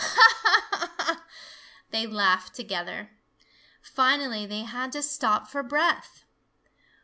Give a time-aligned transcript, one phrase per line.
[0.03, 1.23] Ha, ha, ha!"
[1.91, 3.11] they laughed together.
[3.83, 6.23] Finally they had to stop for breath.